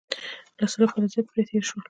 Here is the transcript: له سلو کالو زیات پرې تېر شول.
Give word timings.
له 0.59 0.65
سلو 0.71 0.85
کالو 0.91 1.11
زیات 1.13 1.27
پرې 1.31 1.43
تېر 1.49 1.63
شول. 1.67 1.79